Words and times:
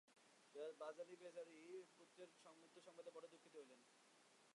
বালাজী 0.79 1.03
বেচারার 1.11 1.47
পুত্রের 1.97 2.29
মৃত্যু-সংবাদে 2.59 3.11
বড়ই 3.13 3.31
দুঃখিত 3.33 3.53
হইলাম। 3.55 3.79